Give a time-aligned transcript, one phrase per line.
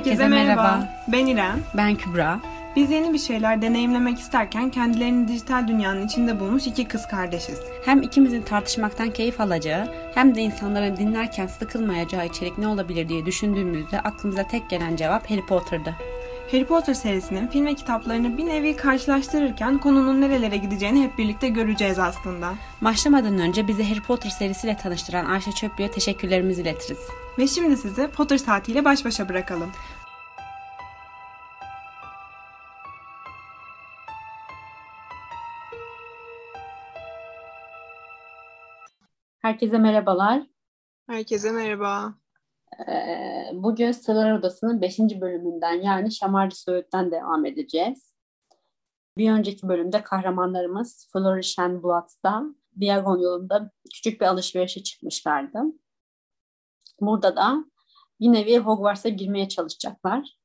[0.00, 0.88] Herkese merhaba.
[1.08, 1.60] Ben İrem.
[1.74, 2.40] Ben Kübra.
[2.76, 7.60] Biz yeni bir şeyler deneyimlemek isterken kendilerini dijital dünyanın içinde bulmuş iki kız kardeşiz.
[7.84, 14.00] Hem ikimizin tartışmaktan keyif alacağı hem de insanların dinlerken sıkılmayacağı içerik ne olabilir diye düşündüğümüzde
[14.00, 15.94] aklımıza tek gelen cevap Harry Potter'dı.
[16.50, 21.98] Harry Potter serisinin film ve kitaplarını bir nevi karşılaştırırken konunun nerelere gideceğini hep birlikte göreceğiz
[21.98, 22.54] aslında.
[22.80, 26.98] Başlamadan önce bizi Harry Potter serisiyle tanıştıran Ayşe Çöplü'ye teşekkürlerimizi iletiriz.
[27.38, 29.72] Ve şimdi sizi Potter saatiyle baş başa bırakalım.
[39.38, 40.42] Herkese merhabalar.
[41.06, 42.14] Herkese merhaba.
[43.52, 44.98] Bugün Sırlar Odası'nın 5.
[44.98, 48.14] bölümünden yani Şamarcı Söğüt'ten devam edeceğiz.
[49.18, 52.44] Bir önceki bölümde kahramanlarımız Flourish and Bloods'da
[52.80, 55.62] Diagon yolunda küçük bir alışverişe çıkmışlardı.
[57.00, 57.64] Burada da
[58.20, 60.38] bir nevi Hogwarts'a girmeye çalışacaklar.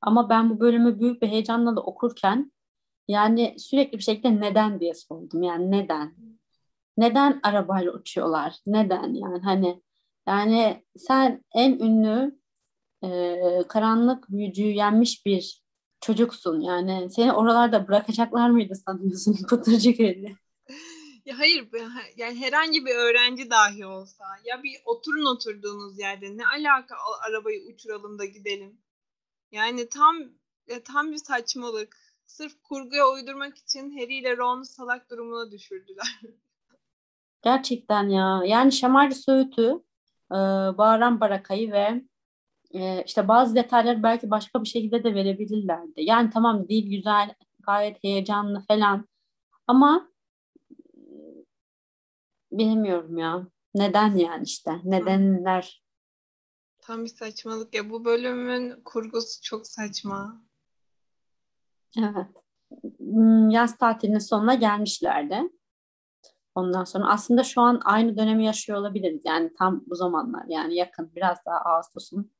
[0.00, 2.52] Ama ben bu bölümü büyük bir heyecanla da okurken
[3.08, 5.42] yani sürekli bir şekilde neden diye sordum.
[5.42, 6.14] Yani neden?
[6.96, 8.56] Neden arabayla uçuyorlar?
[8.66, 9.82] Neden yani hani
[10.26, 12.38] yani sen en ünlü
[13.04, 15.64] e, karanlık büyücüyü yenmiş bir
[16.00, 16.60] çocuksun.
[16.60, 20.36] Yani seni oralarda bırakacaklar mıydı sanıyorsun Pıtırcık eli?
[21.24, 21.68] Ya hayır
[22.16, 26.96] yani herhangi bir öğrenci dahi olsa ya bir oturun oturduğunuz yerde ne alaka
[27.28, 28.80] arabayı uçuralım da gidelim.
[29.52, 30.16] Yani tam
[30.68, 31.96] ya tam bir saçmalık.
[32.26, 36.20] Sırf kurguya uydurmak için Harry ile Ron'u salak durumuna düşürdüler.
[37.42, 38.42] Gerçekten ya.
[38.46, 39.82] Yani Şamarcı Söğüt'ü
[40.30, 40.38] e,
[40.78, 42.02] Bağıran Baraka'yı ve
[42.74, 46.02] e, işte bazı detayları belki başka bir şekilde de verebilirlerdi.
[46.02, 47.34] Yani tamam dil güzel,
[47.66, 49.08] gayet heyecanlı falan
[49.66, 50.08] ama
[50.82, 50.98] e,
[52.52, 53.46] bilmiyorum ya.
[53.74, 54.80] Neden yani işte?
[54.84, 55.84] Nedenler?
[56.82, 57.90] Tam bir saçmalık ya.
[57.90, 60.42] Bu bölümün kurgusu çok saçma.
[61.98, 62.26] Evet.
[62.98, 65.42] Hmm, yaz tatilinin sonuna gelmişlerdi.
[66.54, 69.22] Ondan sonra aslında şu an aynı dönemi yaşıyor olabiliriz.
[69.24, 72.32] Yani tam bu zamanlar yani yakın biraz daha Ağustos'un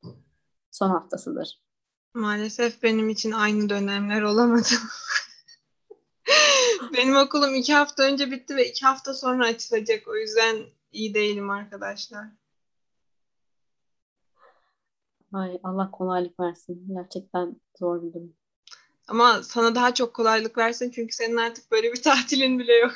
[0.71, 1.61] son haftasıdır.
[2.15, 4.69] Maalesef benim için aynı dönemler olamadı.
[6.97, 10.09] benim okulum iki hafta önce bitti ve iki hafta sonra açılacak.
[10.09, 10.57] O yüzden
[10.93, 12.27] iyi değilim arkadaşlar.
[15.33, 16.87] Ay Allah kolaylık versin.
[16.89, 18.37] Gerçekten zor bir durum.
[19.09, 22.95] Ama sana daha çok kolaylık versin çünkü senin artık böyle bir tatilin bile yok.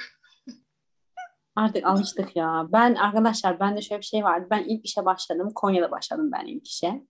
[1.59, 2.67] Artık alıştık ya.
[2.73, 4.47] Ben arkadaşlar bende şöyle bir şey vardı.
[4.51, 5.53] Ben ilk işe başladım.
[5.55, 7.03] Konya'da başladım ben ilk işe.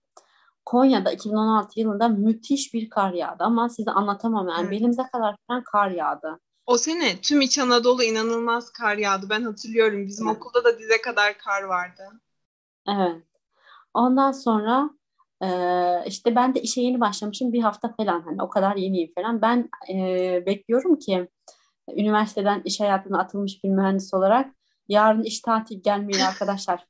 [0.65, 4.71] Konya'da 2016 yılında müthiş bir kar yağdı ama size anlatamam yani evet.
[4.71, 6.39] belimize kadar falan kar yağdı.
[6.65, 9.29] O sene tüm İç Anadolu inanılmaz kar yağdı.
[9.29, 10.07] Ben hatırlıyorum.
[10.07, 10.37] Bizim evet.
[10.37, 12.03] okulda da dize kadar kar vardı.
[12.87, 13.23] Evet.
[13.93, 14.89] Ondan sonra
[15.43, 15.49] e,
[16.05, 17.53] işte ben de işe yeni başlamışım.
[17.53, 19.41] Bir hafta falan hani o kadar yeniyim falan.
[19.41, 21.27] Ben e, bekliyorum ki
[21.95, 24.55] üniversiteden iş hayatına atılmış bir mühendis olarak
[24.87, 26.87] yarın iş tatil gelmeyin arkadaşlar.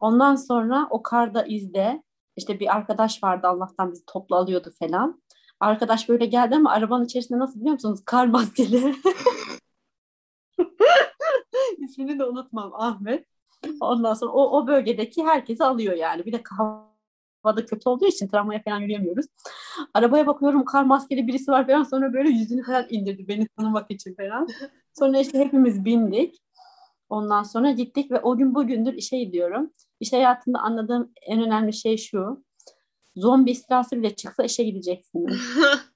[0.00, 2.02] Ondan sonra o karda izde
[2.36, 5.22] işte bir arkadaş vardı Allah'tan bizi toplu alıyordu falan.
[5.60, 8.00] Arkadaş böyle geldi ama arabanın içerisinde nasıl biliyor musunuz?
[8.04, 8.94] Kar maskeli.
[11.78, 13.26] İsmini de unutmam Ahmet.
[13.80, 16.24] Ondan sonra o, o bölgedeki herkesi alıyor yani.
[16.24, 16.42] Bir de
[17.44, 19.26] havada kötü olduğu için tramvaya falan yürüyemiyoruz.
[19.94, 24.14] Arabaya bakıyorum kar maskeli birisi var falan sonra böyle yüzünü falan indirdi beni tanımak için
[24.14, 24.48] falan.
[24.98, 26.42] Sonra işte hepimiz bindik.
[27.08, 29.70] Ondan sonra gittik ve o gün bugündür işe gidiyorum.
[30.00, 32.44] İş hayatında anladığım en önemli şey şu.
[33.16, 35.40] Zombi istilası bile çıksa işe gideceksiniz.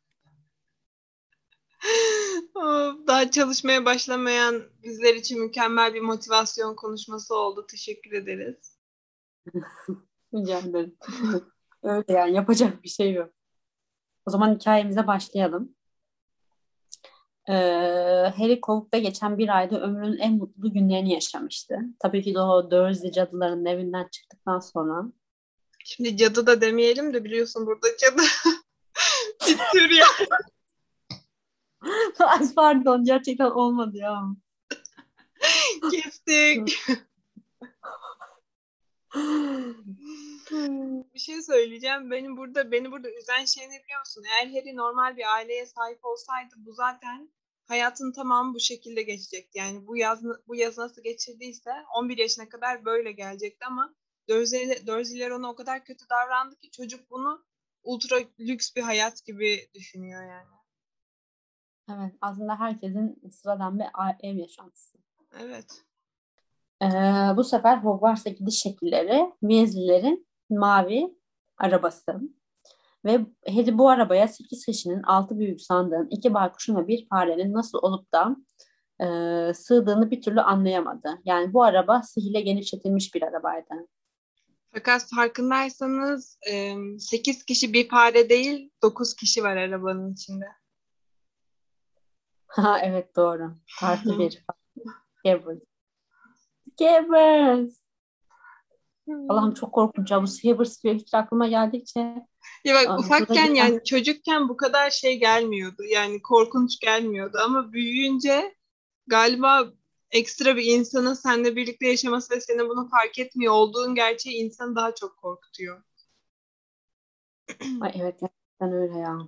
[3.07, 7.67] Daha çalışmaya başlamayan bizler için mükemmel bir motivasyon konuşması oldu.
[7.71, 8.79] Teşekkür ederiz.
[10.35, 10.97] Rica ederim.
[11.83, 13.31] Öyle yani yapacak bir şey yok.
[14.27, 15.75] O zaman hikayemize başlayalım.
[17.49, 17.53] Ee,
[18.37, 21.79] Harry Kovuk'ta geçen bir ayda ömrünün en mutlu günlerini yaşamıştı.
[21.99, 25.13] Tabii ki de o Dursley cadıların evinden çıktıktan sonra.
[25.85, 28.23] Şimdi cadı da demeyelim de biliyorsun burada cadı
[29.49, 30.07] bir tür ya.
[32.57, 34.23] Pardon gerçekten olmadı ya.
[35.91, 36.81] Kestik.
[41.15, 42.11] bir şey söyleyeceğim.
[42.11, 44.25] Benim burada beni burada üzen şey ne biliyor musun?
[44.33, 47.31] Eğer Harry normal bir aileye sahip olsaydı bu zaten
[47.65, 49.59] hayatın tamamı bu şekilde geçecekti.
[49.59, 53.95] Yani bu yaz bu yaz nasıl geçirdiyse 11 yaşına kadar böyle gelecekti ama
[54.87, 57.45] Dursley'ler ona o kadar kötü davrandı ki çocuk bunu
[57.83, 60.59] ultra lüks bir hayat gibi düşünüyor yani.
[61.91, 63.87] Evet, aslında herkesin sıradan bir
[64.23, 64.99] ev yaşantısı.
[65.41, 65.85] Evet.
[66.83, 66.87] Ee,
[67.37, 71.17] bu sefer Hogwarts'a gidiş şekilleri Weasley'lerin mavi
[71.59, 72.21] arabası.
[73.05, 77.79] Ve Harry bu arabaya 8 kişinin 6 büyük sandığın, 2 baykuşun ve bir farenin nasıl
[77.83, 78.37] olup da
[79.01, 79.07] e,
[79.55, 81.21] sığdığını bir türlü anlayamadı.
[81.25, 83.75] Yani bu araba sihirle genişletilmiş bir arabaydı.
[84.73, 86.39] Fakat farkındaysanız
[86.99, 90.45] 8 kişi bir fare değil 9 kişi var arabanın içinde.
[92.49, 93.57] Ha evet doğru.
[93.83, 94.45] Artı bir.
[96.79, 97.73] Scabbers.
[99.03, 99.27] Scabbers.
[99.29, 100.23] Allah'ım çok korkunç ya.
[100.23, 102.01] Bu Scabbers diyor hiç aklıma geldikçe.
[102.65, 105.83] Ya bak Aa, ufakken yani çocukken bu kadar şey gelmiyordu.
[105.85, 108.55] Yani korkunç gelmiyordu ama büyüyünce
[109.07, 109.73] galiba
[110.11, 114.95] ekstra bir insanın seninle birlikte yaşaması ve senin bunu fark etmiyor olduğun gerçeği insanı daha
[114.95, 115.83] çok korkutuyor.
[117.81, 119.19] Ay evet gerçekten öyle ya.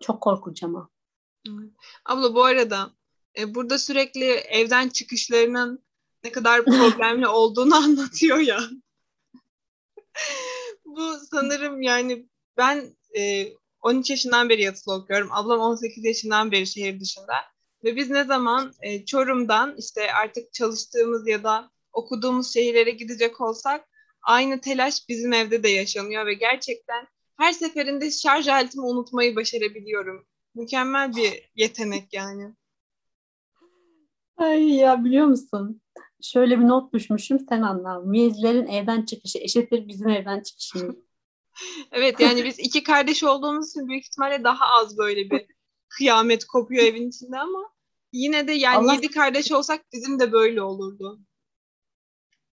[0.00, 0.88] Çok korkunç ama.
[2.04, 2.90] Abla bu arada
[3.38, 5.84] e, burada sürekli evden çıkışlarının
[6.24, 8.60] ne kadar problemli olduğunu anlatıyor ya.
[10.84, 12.26] bu sanırım yani
[12.56, 13.52] ben e,
[13.82, 15.28] 13 yaşından beri yatılı okuyorum.
[15.32, 17.34] Ablam 18 yaşından beri şehir dışında.
[17.84, 23.88] Ve biz ne zaman e, Çorum'dan işte artık çalıştığımız ya da okuduğumuz şehirlere gidecek olsak
[24.22, 27.06] aynı telaş bizim evde de yaşanıyor ve gerçekten
[27.38, 30.26] her seferinde şarj aletimi unutmayı başarabiliyorum.
[30.54, 32.54] Mükemmel bir yetenek yani.
[34.36, 35.80] Ay ya biliyor musun?
[36.22, 38.00] Şöyle bir not düşmüşüm sen anla.
[38.00, 40.96] Miyezlerin evden çıkışı eşittir bizim evden çıkışımız.
[41.92, 45.46] evet yani biz iki kardeş olduğumuz için büyük ihtimalle daha az böyle bir
[45.88, 47.72] kıyamet kopuyor evin içinde ama
[48.12, 48.94] yine de yani Allah...
[48.94, 51.20] yedi kardeş olsak bizim de böyle olurdu.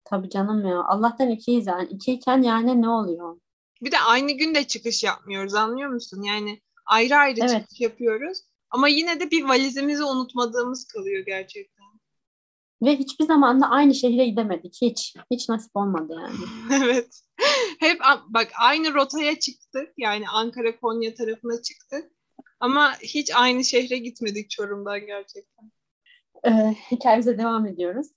[0.04, 0.84] Tabii canım ya.
[0.84, 1.90] Allah'tan ikiyiz yani.
[1.90, 3.40] İkiyken yani ne oluyor?
[3.82, 6.22] Bir de aynı günde çıkış yapmıyoruz anlıyor musun?
[6.22, 7.62] Yani ayrı ayrı evet.
[7.62, 8.40] çıkış yapıyoruz.
[8.70, 11.79] Ama yine de bir valizimizi unutmadığımız kalıyor gerçekten.
[12.82, 14.78] Ve hiçbir zaman da aynı şehre gidemedik.
[14.82, 15.16] Hiç.
[15.32, 16.36] Hiç nasip olmadı yani.
[16.84, 17.22] evet.
[17.80, 19.94] Hep bak aynı rotaya çıktık.
[19.98, 22.12] Yani Ankara Konya tarafına çıktık.
[22.60, 25.72] Ama hiç aynı şehre gitmedik Çorum'dan gerçekten.
[26.46, 28.08] Ee, hikayemize devam ediyoruz.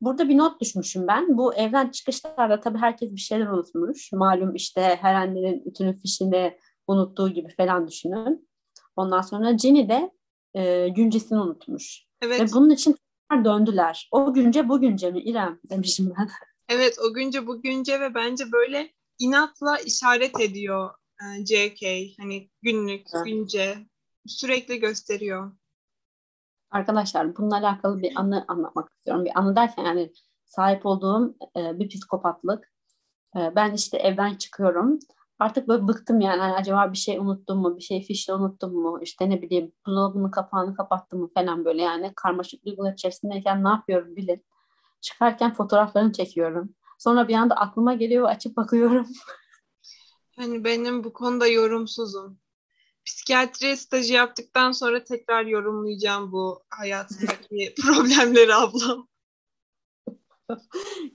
[0.00, 1.38] Burada bir not düşmüşüm ben.
[1.38, 4.12] Bu evden çıkışlarda tabii herkes bir şeyler unutmuş.
[4.12, 8.48] Malum işte her annenin ütünün fişini unuttuğu gibi falan düşünün.
[8.96, 10.10] Ondan sonra Jenny de
[10.54, 12.06] e, güncesini unutmuş.
[12.22, 12.40] Evet.
[12.40, 12.96] Ve bunun için
[13.44, 14.08] döndüler.
[14.10, 16.28] O günce bugünce mi İrem demişim ben.
[16.68, 20.90] Evet o günce bugünce ve bence böyle inatla işaret ediyor
[21.22, 21.82] e, JK.
[22.18, 23.24] Hani günlük, evet.
[23.24, 23.78] günce
[24.26, 25.52] sürekli gösteriyor.
[26.70, 29.24] Arkadaşlar bununla alakalı bir anı anlatmak istiyorum.
[29.24, 30.12] Bir anı derken yani
[30.46, 32.72] sahip olduğum e, bir psikopatlık.
[33.36, 34.98] E, ben işte evden çıkıyorum.
[35.42, 36.40] Artık böyle bıktım yani.
[36.40, 37.76] Hani acaba bir şey unuttum mu?
[37.76, 38.98] Bir şey fişle unuttum mu?
[39.02, 42.12] İşte ne bileyim buzdolabının kapağını kapattım mı falan böyle yani.
[42.16, 44.44] Karmaşık duygular içerisindeyken ne yapıyorum bilin.
[45.00, 46.74] Çıkarken fotoğraflarını çekiyorum.
[46.98, 49.06] Sonra bir anda aklıma geliyor açıp bakıyorum.
[50.36, 52.38] Hani benim bu konuda yorumsuzum
[53.04, 59.08] psikiyatri stajı yaptıktan sonra tekrar yorumlayacağım bu hayatındaki problemleri ablam.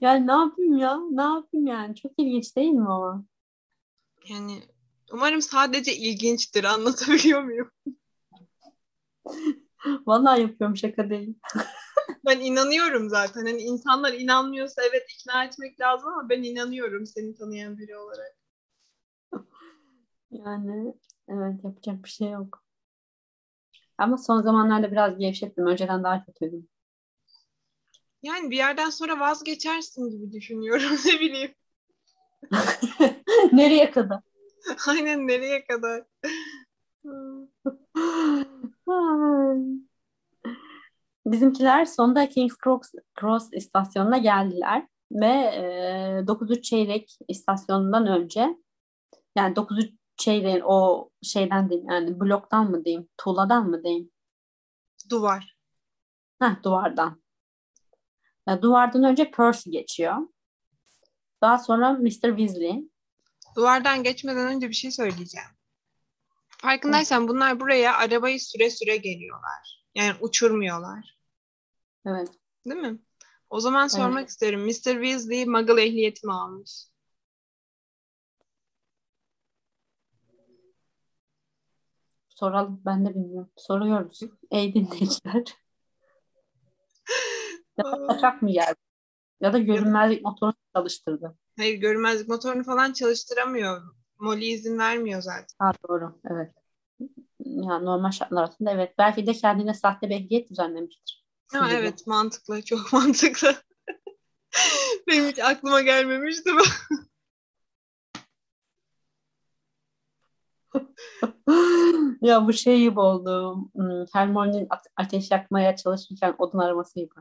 [0.00, 0.98] yani ne yapayım ya?
[1.10, 1.94] Ne yapayım yani?
[1.94, 3.24] Çok ilginç değil mi ama?
[4.28, 4.62] Yani
[5.12, 6.64] umarım sadece ilginçtir.
[6.64, 7.70] Anlatabiliyor muyum?
[10.06, 11.34] Vallahi yapıyorum şaka değil.
[12.26, 13.46] ben inanıyorum zaten.
[13.46, 18.36] Hani insanlar inanmıyorsa evet ikna etmek lazım ama ben inanıyorum seni tanıyan biri olarak.
[20.30, 20.94] Yani
[21.28, 22.64] Evet yapacak bir şey yok.
[23.98, 25.66] Ama son zamanlarda biraz gevşettim.
[25.66, 26.68] Önceden daha kötüydüm.
[28.22, 30.98] Yani bir yerden sonra vazgeçersin gibi düşünüyorum.
[31.06, 31.54] ne bileyim.
[33.52, 34.20] nereye kadar?
[34.88, 36.04] Aynen nereye kadar?
[41.26, 48.56] Bizimkiler sonunda King's Cross, Cross istasyonuna geldiler ve e, 9 çeyrek istasyonundan önce
[49.36, 54.10] yani 9 şeyden o şeyden diyeyim yani bloktan mı diyeyim, tuğladan mı diyeyim?
[55.10, 55.56] Duvar.
[56.42, 57.22] Heh, duvardan.
[58.48, 60.16] Yani duvardan önce Percy geçiyor.
[61.42, 62.36] Daha sonra Mr.
[62.36, 62.88] Weasley.
[63.56, 65.48] Duvardan geçmeden önce bir şey söyleyeceğim.
[66.48, 67.28] Farkındaysan evet.
[67.30, 69.84] bunlar buraya arabayı süre süre geliyorlar.
[69.94, 71.18] Yani uçurmuyorlar.
[72.06, 72.28] Evet.
[72.66, 72.98] Değil mi?
[73.50, 74.30] O zaman sormak evet.
[74.30, 74.60] isterim.
[74.60, 75.04] Mr.
[75.04, 76.70] Weasley Muggle ehliyeti mi almış?
[82.28, 82.82] Soralım.
[82.86, 83.50] Ben de bilmiyorum.
[83.56, 84.20] Soruyoruz.
[84.50, 85.44] Ey dinleyiciler.
[88.08, 88.87] kaçak mı geldi?
[89.40, 91.36] Ya da görünmezlik motorunu çalıştırdı.
[91.56, 93.82] Hayır görünmezlik motorunu falan çalıştıramıyor.
[94.18, 95.56] Molly izin vermiyor zaten.
[95.58, 96.54] Ha, doğru evet.
[97.44, 98.94] Yani normal şartlar altında evet.
[98.98, 101.24] Belki de kendine sahte bir ehliyet düzenlemiştir.
[101.52, 102.62] Ha, evet mantıklı.
[102.62, 103.54] Çok mantıklı.
[105.06, 106.62] Benim hiç aklıma gelmemişti bu.
[112.22, 113.56] ya bu şey gibi oldu.
[113.74, 117.14] Hmm, Hermione'nin ateş yakmaya çalışırken odun araması gibi.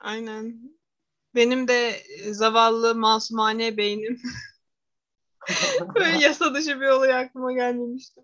[0.00, 0.74] Aynen.
[1.34, 4.22] Benim de zavallı masumane beynim
[5.94, 8.20] böyle yasa dışı bir olay aklıma gelmemişti.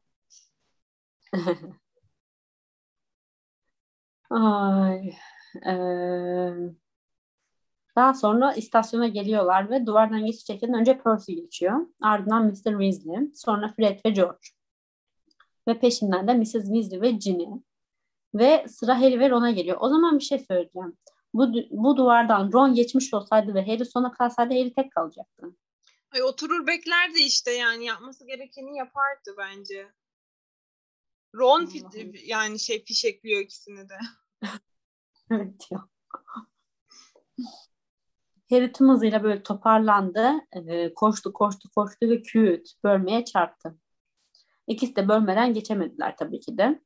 [4.31, 5.15] Ay.
[5.67, 6.51] Ee,
[7.97, 11.87] daha sonra istasyona geliyorlar ve duvardan geçecekten önce Percy geçiyor.
[12.03, 12.53] Ardından Mr.
[12.55, 14.49] Weasley, sonra Fred ve George.
[15.69, 16.53] Ve peşinden de Mrs.
[16.53, 17.47] Weasley ve Ginny.
[18.35, 19.77] Ve sıra Harry ve Ron'a geliyor.
[19.81, 20.97] O zaman bir şey söyleyeceğim.
[21.35, 25.47] Bu, bu duvardan Ron geçmiş olsaydı ve Harry sona kalsaydı Harry tek kalacaktı.
[26.13, 29.93] Ay, oturur beklerdi işte yani yapması gerekeni yapardı bence.
[31.35, 33.99] Ron fi- yani şey fişekliyor ikisini de.
[35.31, 35.89] evet ya.
[38.51, 40.31] Harry tüm hızıyla böyle toparlandı.
[40.53, 43.79] Ee, koştu, koştu, koştu ve küt bölmeye çarptı.
[44.67, 46.81] İkisi de bölmeden geçemediler tabii ki de.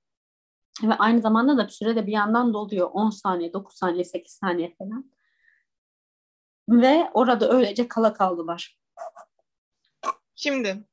[0.82, 2.90] Ve aynı zamanda da sürede bir yandan doluyor.
[2.92, 5.10] 10 saniye, 9 saniye, 8 saniye falan.
[6.68, 8.78] Ve orada öylece kala kaldılar.
[10.34, 10.84] Şimdi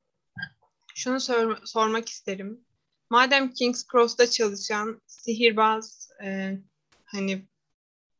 [0.94, 2.64] şunu sor- sormak isterim.
[3.10, 6.58] Madem King's Cross'ta çalışan sihirbaz e,
[7.04, 7.46] hani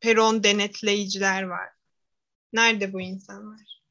[0.00, 1.68] peron denetleyiciler var.
[2.52, 3.82] Nerede bu insanlar?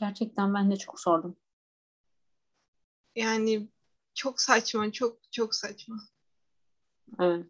[0.00, 1.36] Gerçekten ben de çok sordum.
[3.14, 3.68] Yani
[4.14, 5.96] çok saçma, çok çok saçma.
[7.20, 7.46] Evet.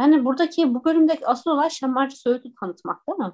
[0.00, 3.32] Yani buradaki bu bölümdeki asıl olay şamarcı Söğüt'ü tanıtmak değil mi?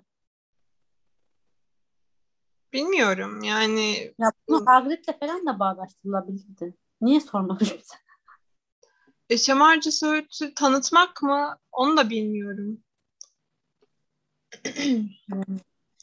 [2.73, 4.15] Bilmiyorum yani.
[4.19, 6.75] Ya bunu Hagrid'le falan da bağdaştırılabilirdi.
[7.01, 7.97] Niye sormadın bize?
[9.31, 11.59] E, şamarcı Söğüt'ü tanıtmak mı?
[11.73, 12.85] Onu da bilmiyorum.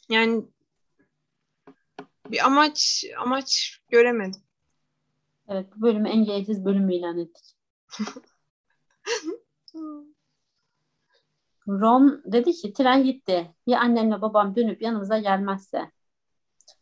[0.08, 0.44] yani
[2.30, 4.43] bir amaç amaç göremedim.
[5.48, 7.44] Evet bu bölümü en gereksiz bölüm ilan ettik.
[11.68, 13.54] Ron dedi ki tren gitti.
[13.66, 15.90] Ya annemle babam dönüp yanımıza gelmezse.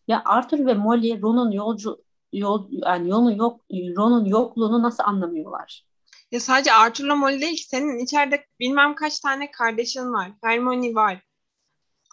[0.09, 5.87] Ya Arthur ve Molly Ron'un yolcu yol yani yolun yok Ron'un yokluğunu nasıl anlamıyorlar?
[6.31, 10.33] Ya sadece Arthur'la Molly değil senin içeride bilmem kaç tane kardeşin var.
[10.43, 11.23] Hermione var.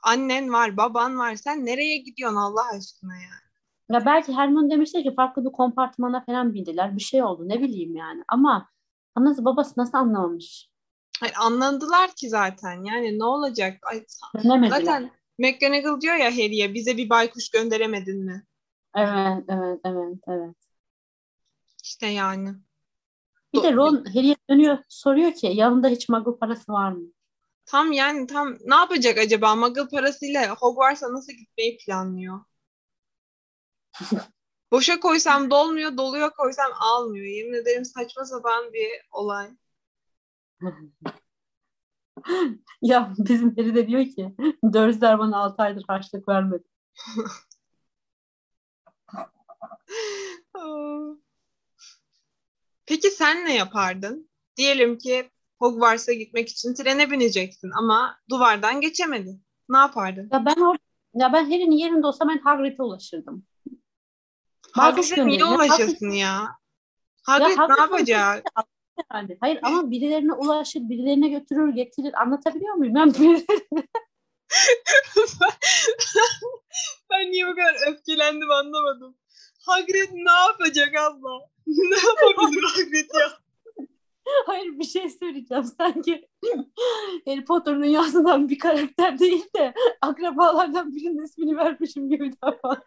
[0.04, 1.36] Annen var, baban var.
[1.36, 3.49] Sen nereye gidiyorsun Allah aşkına ya?
[3.92, 6.96] Ya belki Hermione demişti ki farklı bir kompartmana falan bindiler.
[6.96, 8.24] Bir şey oldu ne bileyim yani.
[8.28, 8.70] Ama
[9.16, 10.70] anası babası nasıl anlamamış?
[11.20, 12.84] Hayır, anladılar ki zaten.
[12.84, 13.78] Yani ne olacak?
[13.84, 14.06] Ay,
[14.44, 14.80] Dönemediler.
[14.80, 18.46] zaten McGonagall diyor ya Harry'e bize bir baykuş gönderemedin mi?
[18.96, 20.56] Evet, evet, evet, evet.
[21.84, 22.50] İşte yani.
[23.54, 27.08] Bir de Ron Harry'e dönüyor soruyor ki yanında hiç muggle parası var mı?
[27.66, 29.56] Tam yani tam ne yapacak acaba?
[29.56, 32.40] Muggle parasıyla Hogwarts'a nasıl gitmeyi planlıyor?
[34.72, 37.26] Boşa koysam dolmuyor, doluyor koysam almıyor.
[37.26, 39.50] Yemin ederim saçma sapan bir olay.
[42.82, 44.36] ya bizim biri de diyor ki
[44.74, 46.64] Dörzler bana 6 aydır harçlık vermedi.
[52.90, 54.30] Peki sen ne yapardın?
[54.58, 55.30] Diyelim ki
[55.60, 59.44] Hogwarts'a gitmek için trene bineceksin ama duvardan geçemedin.
[59.70, 60.30] Ne yapardın?
[60.34, 60.76] Ya ben or
[61.14, 63.46] ya ben Harry'nin yerinde olsam ben Hagrid'e ulaşırdım.
[64.74, 66.48] Hagrid'e niye ulaşasın ya?
[67.24, 68.44] Hagrid, ya, ne yapacak?
[69.14, 69.38] Yani.
[69.42, 72.22] Hayır ama birilerine ulaşır, birilerine götürür, getirir.
[72.22, 72.96] Anlatabiliyor muyum?
[72.96, 73.44] Ben birilerine...
[77.10, 79.18] ben niye bu kadar öfkelendim anlamadım.
[79.66, 81.30] Hagrid ne yapacak abla?
[81.68, 81.98] ne
[82.28, 83.40] yapabilir Hagrid ya?
[84.46, 85.64] Hayır bir şey söyleyeceğim.
[85.64, 86.30] Sanki
[87.26, 92.84] Harry Potter'ın yazılan bir karakter değil de akrabalardan birinin ismini vermişim gibi davrandım.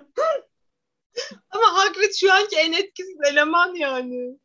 [1.50, 4.38] Ama Hagrid şu anki en etkisiz eleman yani.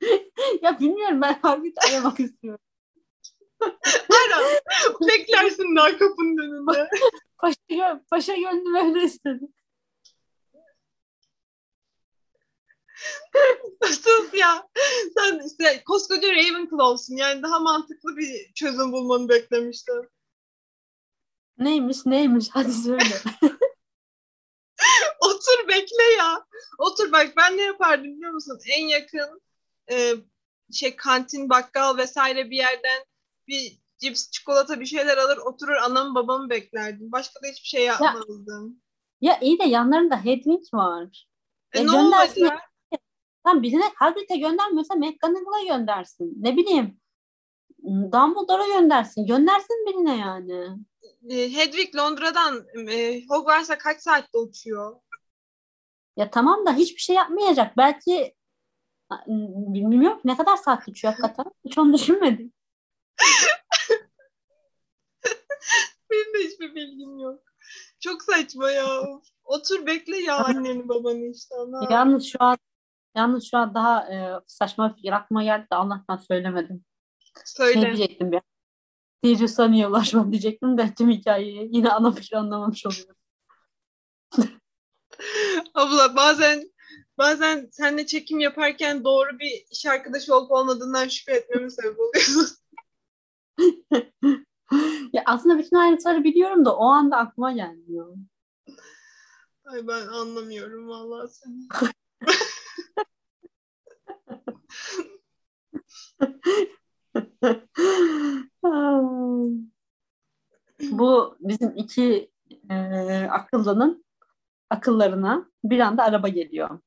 [0.62, 2.64] ya bilmiyorum ben Hagrid aramak istiyorum.
[4.10, 4.60] Ara.
[5.08, 6.88] Beklersin daha kapının önünde.
[7.38, 9.44] paşa, paşa gönlüm öyle istedi.
[13.84, 14.68] Sus ya.
[15.18, 17.16] Sen işte koskoca Ravenclaw'sun.
[17.16, 20.08] Yani daha mantıklı bir çözüm bulmanı beklemiştim.
[21.58, 23.04] Neymiş neymiş hadi söyle.
[25.70, 26.46] Bekle ya.
[26.78, 28.58] Otur bak ben ne yapardım biliyor musun?
[28.76, 29.42] En yakın
[29.92, 30.14] e,
[30.72, 33.04] şey kantin, bakkal vesaire bir yerden
[33.48, 37.12] bir cips, çikolata bir şeyler alır oturur anamı babamı beklerdim.
[37.12, 38.80] Başka da hiçbir şey yapmazdım.
[39.20, 41.28] Ya, ya iyi de yanlarında Hedwig var.
[41.72, 42.60] E, e ne olacak?
[43.44, 46.34] Tam birine Hagrid'e göndermiyorsa McGonagall'a göndersin.
[46.36, 47.00] Ne bileyim
[47.84, 49.26] Dumbledore'a göndersin.
[49.26, 50.78] Göndersin birine yani.
[51.28, 54.96] E, Hedwig Londra'dan e, Hogwarts'a kaç saatte uçuyor?
[56.20, 57.76] Ya tamam da hiçbir şey yapmayacak.
[57.76, 58.34] Belki
[59.26, 61.52] bilmiyorum ne kadar saat geçiyor hakikaten.
[61.64, 62.52] Hiç onu düşünmedim.
[66.10, 67.42] Benim de hiçbir bilgim yok.
[68.00, 68.86] Çok saçma ya.
[69.44, 71.54] Otur bekle ya anneni babanı işte.
[71.54, 71.88] Allah.
[71.90, 72.58] Yalnız şu an
[73.16, 76.84] yalnız şu an daha e, saçma bir fikir aklıma geldi de Allah'tan söylemedim.
[77.44, 77.72] Söyle.
[77.72, 78.40] Şey diyecektim bir.
[79.24, 83.16] Sirius'a niye ulaşmam diyecektim de tüm hikayeyi yine ana fikri anlamamış oluyorum.
[85.74, 86.70] Abla bazen
[87.18, 92.46] bazen seninle çekim yaparken doğru bir iş arkadaşı olup olmadığından şüphe etmeme sebep oluyorsun.
[95.12, 98.16] ya aslında bütün ayrıntıları biliyorum da o anda aklıma gelmiyor.
[99.64, 101.68] Ay ben anlamıyorum vallahi seni.
[110.90, 112.30] Bu bizim iki
[112.70, 112.74] e,
[113.30, 114.04] akıllının
[114.70, 116.80] akıllarına bir anda araba geliyor.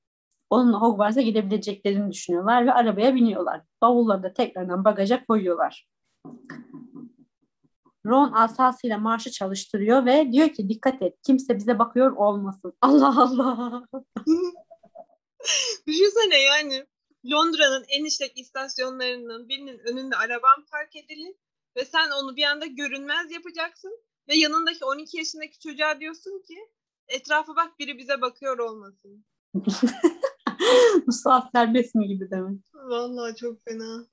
[0.49, 3.61] Onunla Hogwarts'a gidebileceklerini düşünüyorlar ve arabaya biniyorlar.
[3.81, 5.87] Bavulları da tekrardan bagaja koyuyorlar.
[8.05, 12.73] Ron asasıyla marşı çalıştırıyor ve diyor ki dikkat et kimse bize bakıyor olmasın.
[12.81, 13.83] Allah Allah.
[15.87, 16.85] Düşünsene yani
[17.31, 21.35] Londra'nın en işlek istasyonlarının birinin önünde araban park edilir
[21.75, 26.57] ve sen onu bir anda görünmez yapacaksın ve yanındaki 12 yaşındaki çocuğa diyorsun ki
[27.07, 29.25] etrafa bak biri bize bakıyor olmasın.
[31.11, 32.59] Saat serbest mi gibi demek.
[32.73, 34.05] Vallahi çok fena.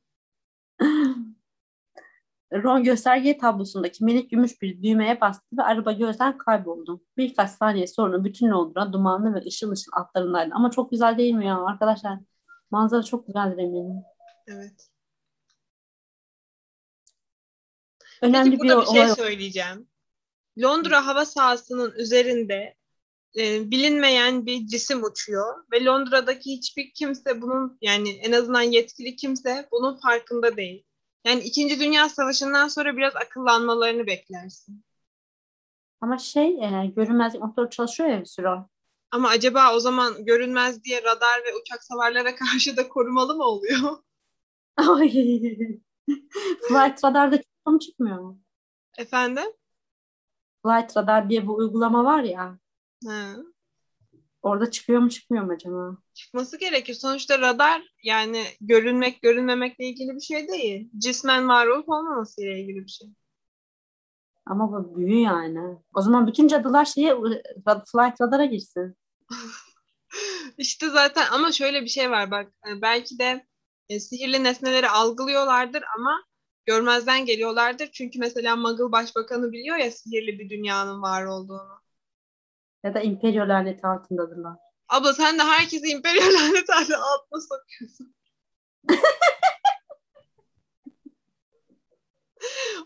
[2.53, 7.05] Ron gösterge tablosundaki minik gümüş bir düğmeye bastı ve araba gözden kayboldu.
[7.17, 10.55] Birkaç saniye sonra bütün Londra dumanlı ve ışıl ışıl altlarındaydı.
[10.55, 12.19] Ama çok güzel değil mi ya arkadaşlar?
[12.71, 14.03] Manzara çok güzeldir eminim.
[14.47, 14.91] Evet.
[18.23, 19.15] Önemli Peki bir burada bir şey olay.
[19.15, 19.89] söyleyeceğim.
[20.63, 22.75] Londra hava sahasının üzerinde
[23.39, 29.69] e, bilinmeyen bir cisim uçuyor ve Londra'daki hiçbir kimse bunun yani en azından yetkili kimse
[29.73, 30.85] bunun farkında değil.
[31.25, 34.85] Yani İkinci Dünya Savaşı'ndan sonra biraz akıllanmalarını beklersin.
[36.01, 38.49] Ama şey e, görünmezlik motoru çalışıyor ya bir süre.
[39.11, 43.99] Ama acaba o zaman görünmez diye radar ve uçak savarlara karşı da korumalı mı oluyor?
[44.77, 45.13] Ay.
[46.69, 48.41] Flight Radar'da çıkıyor mu çıkmıyor mu?
[48.99, 49.47] Efendim?
[50.63, 52.59] Flight Radar diye bu uygulama var ya.
[54.43, 55.97] Orada çıkıyor mu çıkmıyor mu acaba?
[56.15, 56.99] Çıkması gerekiyor.
[56.99, 60.91] Sonuçta radar yani görünmek görünmemekle ilgili bir şey değil.
[60.99, 63.09] Cismen var olup olmaması ile ilgili bir şey.
[64.47, 65.79] Ama bu büyü yani.
[65.95, 67.15] O zaman bütün cadılar şeye
[67.65, 68.97] Flight Radar'a girsin.
[70.59, 73.47] İşte zaten ama şöyle bir şey var bak e, belki de
[73.89, 76.25] e, sihirli nesneleri algılıyorlardır ama
[76.67, 77.89] görmezden geliyorlardır.
[77.93, 81.81] Çünkü mesela Muggle Başbakanı biliyor ya sihirli bir dünyanın var olduğunu.
[82.85, 84.57] Ya da İmperyo laneti altındadırlar.
[84.89, 88.15] Abla sen de herkesi imperial lanet altına sokuyorsun.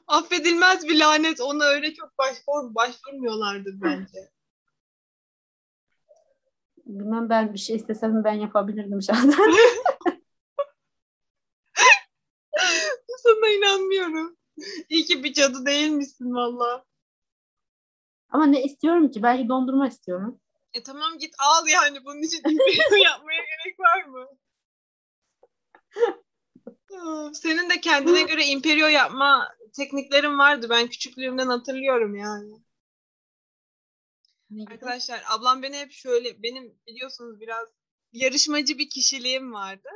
[0.07, 1.41] Affedilmez bir lanet.
[1.41, 4.31] Ona öyle çok başvur, başvurmuyorlardır bence.
[6.87, 9.31] Bilmem ben bir şey istesem ben yapabilirdim zaten.
[13.23, 14.37] Sana inanmıyorum.
[14.89, 16.85] İyi ki bir cadı değil misin valla.
[18.35, 19.23] Ama ne istiyorum ki?
[19.23, 20.41] Belki dondurma istiyorum.
[20.73, 22.05] E tamam git al yani.
[22.05, 22.43] Bunun için
[23.05, 24.29] yapmaya gerek var mı?
[27.35, 30.67] Senin de kendine göre imperio yapma tekniklerin vardı.
[30.71, 32.55] Ben küçüklüğümden hatırlıyorum yani.
[34.71, 37.69] Arkadaşlar ablam beni hep şöyle benim biliyorsunuz biraz
[38.13, 39.89] yarışmacı bir kişiliğim vardı.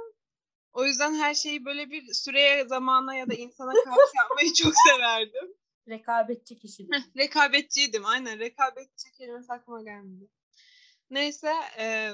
[0.73, 5.58] O yüzden her şeyi böyle bir süreye, zamana ya da insana karşı yapmayı çok severdim.
[5.89, 6.95] Rekabetçi kişilik.
[7.17, 8.39] Rekabetçiydim aynen.
[8.39, 10.29] Rekabetçi kelimesi aklıma gelmedi.
[11.11, 12.11] Neyse e,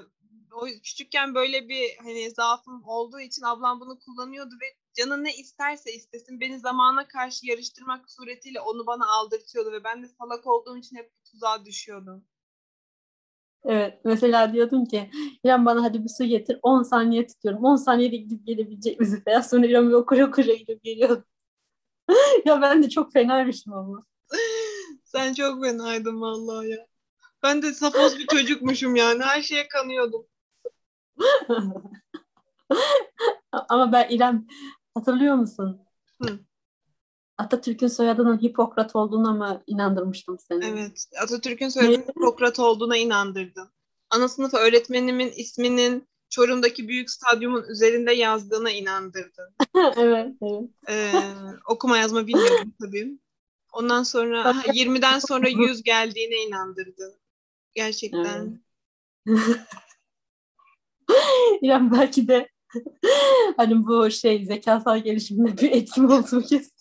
[0.52, 5.92] o küçükken böyle bir hani zaafım olduğu için ablam bunu kullanıyordu ve canı ne isterse
[5.92, 10.96] istesin beni zamana karşı yarıştırmak suretiyle onu bana aldırtıyordu ve ben de salak olduğum için
[10.96, 12.24] hep tuzağa düşüyordum.
[13.64, 14.00] Evet.
[14.04, 15.10] Mesela diyordum ki
[15.44, 16.58] İrem bana hadi bir su getir.
[16.62, 17.64] 10 saniye tutuyorum.
[17.64, 19.22] 10 saniyede gidip gelebilecek misin?
[19.26, 21.24] Veya sonra İrem bir okura okura gidip geliyordu.
[22.44, 24.02] ya ben de çok fenaymışım ama.
[25.04, 26.86] Sen çok fenaydın vallahi ya.
[27.42, 29.22] Ben de safoz bir çocukmuşum yani.
[29.22, 30.26] Her şeye kanıyordum.
[33.68, 34.46] ama ben İrem
[34.94, 35.80] hatırlıyor musun?
[36.22, 36.38] Hı.
[37.38, 40.64] Atatürk'ün soyadının Hipokrat olduğuna mı inandırmıştım seni?
[40.64, 41.06] Evet.
[41.22, 43.70] Atatürk'ün soyadının Hipokrat olduğuna inandırdım.
[44.10, 49.54] Ana sınıf öğretmenimin isminin Çorum'daki büyük stadyumun üzerinde yazdığına inandırdın.
[49.96, 50.70] evet, evet.
[50.88, 51.12] Ee,
[51.68, 53.18] okuma yazma bilmiyorum tabii.
[53.72, 57.14] Ondan sonra 20'den sonra 100 geldiğine inandırdın.
[57.74, 58.60] Gerçekten.
[61.62, 62.48] İrem belki de
[63.56, 66.74] hani bu şey zekasal gelişimde bir etkim olduğu kesin.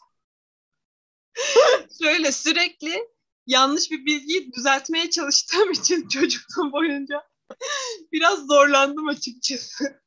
[2.01, 3.07] Şöyle sürekli
[3.47, 7.23] yanlış bir bilgiyi düzeltmeye çalıştığım için çocukluğum boyunca
[8.11, 10.03] biraz zorlandım açıkçası.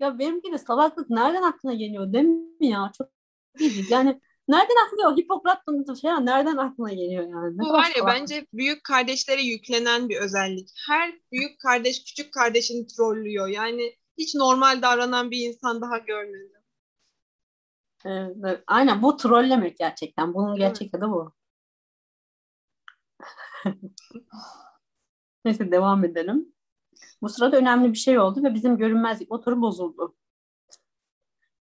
[0.00, 2.92] Ya benimki de salaklık nereden aklına geliyor değil mi ya?
[2.98, 3.08] Çok
[3.60, 3.84] iyi.
[3.90, 7.58] Yani nereden aklına Hipokrat'ın falan nereden aklına geliyor yani?
[7.58, 10.68] Ne Bu var ya bence büyük kardeşlere yüklenen bir özellik.
[10.88, 13.48] Her büyük kardeş küçük kardeşini trollüyor.
[13.48, 16.52] Yani hiç normal davranan bir insan daha görmedim.
[18.04, 18.62] Evet.
[18.66, 20.34] Aynen bu trollemek gerçekten.
[20.34, 21.32] Bunun gerçek adı bu.
[25.44, 26.52] Neyse devam edelim.
[27.22, 30.14] Bu sırada önemli bir şey oldu ve bizim görünmezlik motoru bozuldu.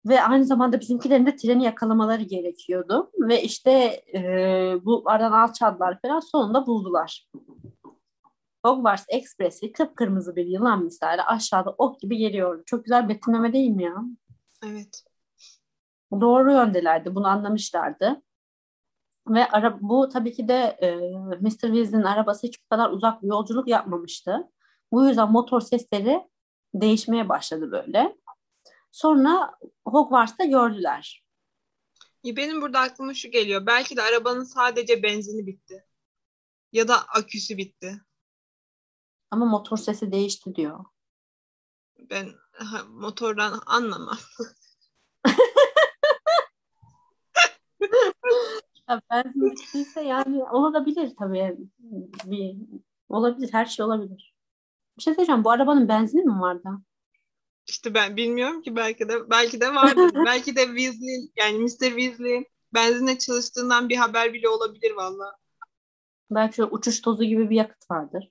[0.06, 3.10] Ve aynı zamanda bizimkilerin de treni yakalamaları gerekiyordu.
[3.18, 3.70] Ve işte
[4.14, 4.20] e,
[4.84, 7.28] bu aradan alçaldılar falan sonunda buldular.
[8.64, 12.62] Hogwarts Express'i kıpkırmızı bir yılan misali aşağıda ok gibi geliyordu.
[12.66, 13.96] Çok güzel betimleme değil mi ya?
[14.66, 15.04] Evet.
[16.20, 17.14] Doğru yöndelerdi.
[17.14, 18.22] Bunu anlamışlardı.
[19.28, 20.96] Ve ara, bu tabii ki de e,
[21.40, 21.50] Mr.
[21.50, 24.50] Weasley'nin arabası hiç bu kadar uzak bir yolculuk yapmamıştı.
[24.92, 26.28] Bu yüzden motor sesleri
[26.74, 28.16] değişmeye başladı böyle.
[28.90, 31.24] Sonra Hogwarts'ta gördüler.
[32.24, 33.66] Benim burada aklıma şu geliyor.
[33.66, 35.84] Belki de arabanın sadece benzini bitti.
[36.72, 38.00] Ya da aküsü bitti.
[39.30, 40.84] Ama motor sesi değişti diyor.
[41.98, 44.18] Ben ha, motordan anlamam.
[48.88, 51.56] Ya benzin bittiyse yani olabilir tabii.
[52.24, 52.56] Bir,
[53.08, 53.52] olabilir.
[53.52, 54.34] Her şey olabilir.
[54.98, 55.44] Bir şey söyleyeceğim.
[55.44, 56.68] Bu arabanın benzini mi vardı?
[57.66, 60.12] İşte ben bilmiyorum ki belki de belki de vardır.
[60.26, 61.68] belki de Weasley yani Mr.
[61.68, 65.36] Weasley benzinle çalıştığından bir haber bile olabilir valla.
[66.30, 68.30] Belki şöyle uçuş tozu gibi bir yakıt vardır.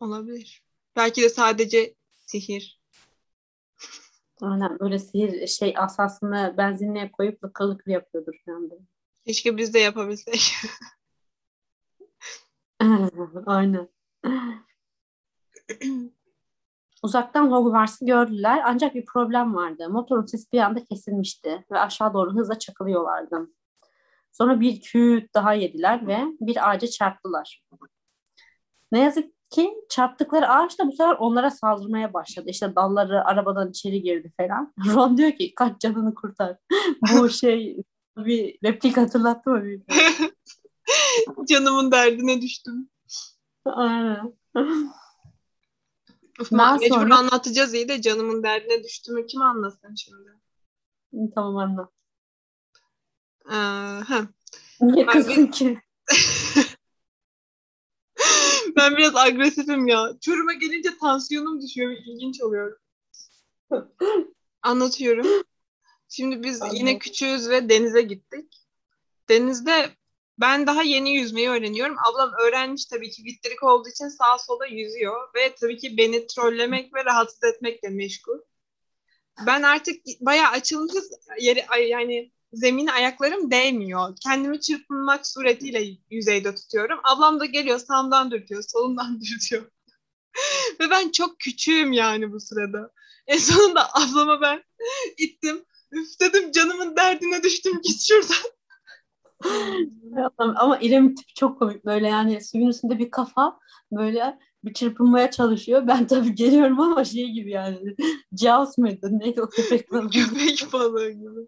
[0.00, 0.62] Olabilir.
[0.96, 1.94] Belki de sadece
[2.26, 2.81] sihir.
[4.42, 8.82] Aynen böyle sihir şey asasını benzinliğe koyup lıkır yapıyordur falan böyle.
[9.26, 10.54] Keşke biz de yapabilsek.
[13.46, 13.88] Aynen.
[17.02, 19.88] Uzaktan Hogwarts'ı gördüler ancak bir problem vardı.
[19.88, 23.50] Motorun sesi bir anda kesilmişti ve aşağı doğru hızla çakılıyorlardı.
[24.32, 27.64] Sonra bir küt daha yediler ve bir ağaca çarptılar.
[28.92, 32.50] Ne yazık ki çarptıkları ağaç da bu sefer onlara saldırmaya başladı.
[32.50, 34.74] İşte dalları arabadan içeri girdi falan.
[34.94, 36.56] Ron diyor ki kaç canını kurtar.
[37.12, 37.76] bu şey
[38.16, 39.64] bir replik hatırlattı mı?
[41.48, 42.88] Canımın derdine düştüm.
[43.64, 44.32] Aynen.
[46.40, 50.30] Uf, Daha mecbur sonra- anlatacağız iyi de canımın derdine düştüğümü kim anlasın şimdi?
[51.34, 51.88] Tamam anla.
[53.46, 54.26] Ee,
[54.80, 55.80] Ben kızdın ki?
[58.82, 60.12] Ben biraz agresifim ya.
[60.20, 61.90] Çorum'a gelince tansiyonum düşüyor.
[61.90, 62.78] İlginç oluyor.
[64.62, 65.26] Anlatıyorum.
[66.08, 66.78] Şimdi biz Anladım.
[66.78, 68.62] yine küçüğüz ve denize gittik.
[69.28, 69.90] Denizde
[70.40, 71.96] ben daha yeni yüzmeyi öğreniyorum.
[71.98, 76.94] Ablam öğrenmiş tabii ki vitrik olduğu için sağa sola yüzüyor ve tabii ki beni trollemek
[76.94, 78.38] ve rahatsız etmekle meşgul.
[79.46, 84.16] Ben artık bayağı açılmışız yeri yani zemine ayaklarım değmiyor.
[84.22, 86.98] Kendimi çırpınmak suretiyle yüzeyde tutuyorum.
[87.04, 89.62] Ablam da geliyor sağımdan dürtüyor, solumdan dürtüyor.
[90.80, 92.90] ve ben çok küçüğüm yani bu sırada.
[93.26, 94.62] En sonunda ablama ben
[95.18, 95.64] ittim.
[95.92, 98.52] Üf dedim canımın derdine düştüm git şuradan.
[100.38, 101.84] Ama- İrem'in tipi çok komik.
[101.84, 103.58] Böyle yani suyun üstünde bir kafa
[103.92, 105.86] böyle bir çırpınmaya çalışıyor.
[105.86, 107.78] Ben tabii geliyorum ama şey gibi yani.
[108.40, 109.08] Jaws mıydı?
[109.12, 110.10] Neydi o köpek balığı?
[110.10, 111.40] Köpek balığı gibi.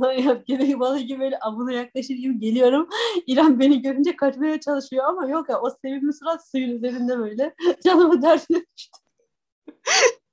[0.00, 2.88] Yok, köpek balığı gibi böyle avına yaklaşır gibi geliyorum.
[3.26, 7.54] İrem beni görünce kaçmaya çalışıyor ama yok ya o sevimli surat suyun üzerinde böyle.
[7.84, 8.98] Canımı derdine düştü.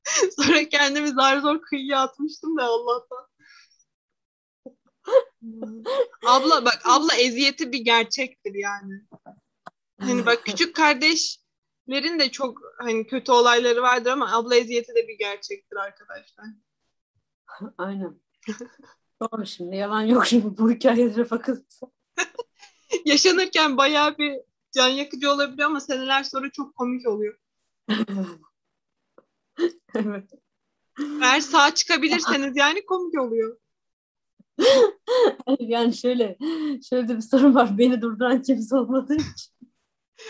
[0.36, 3.28] Sonra kendimi zar zor kıyıya atmıştım da Allah'tan.
[6.26, 8.94] abla bak abla eziyeti bir gerçektir yani.
[10.00, 15.18] Hani bak küçük kardeşlerin de çok hani kötü olayları vardır ama abla eziyeti de bir
[15.18, 16.46] gerçektir arkadaşlar.
[17.78, 18.27] Aynen.
[19.22, 21.88] Doğru şimdi yalan yok şimdi bu hikayelere bakılırsa.
[23.06, 27.38] Yaşanırken bayağı bir can yakıcı olabiliyor ama seneler sonra çok komik oluyor.
[29.96, 30.30] evet.
[31.22, 33.58] Eğer sağ çıkabilirseniz yani komik oluyor.
[35.60, 36.38] Yani şöyle
[36.90, 37.78] şöyle bir sorun var.
[37.78, 39.58] Beni durduran kimse olmadığı için.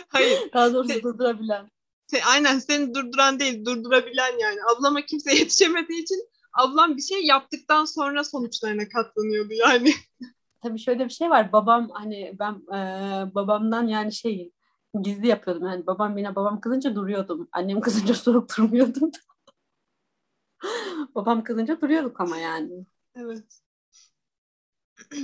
[0.08, 0.51] Hayır.
[0.53, 1.71] Daha doğrusu durdurabilen.
[2.12, 4.60] Se- aynen seni durduran değil durdurabilen yani.
[4.63, 9.91] Ablama kimse yetişemediği için ablam bir şey yaptıktan sonra sonuçlarına katlanıyordu yani.
[10.63, 11.52] Tabii şöyle bir şey var.
[11.52, 12.80] Babam hani ben e,
[13.36, 14.52] babamdan yani şey
[15.02, 15.67] gizli yapıyordum.
[15.67, 17.48] Yani babam yine babam kızınca duruyordum.
[17.52, 19.12] Annem kızınca sorup durmuyordum.
[21.15, 22.86] babam kızınca duruyorduk ama yani.
[23.15, 23.62] Evet.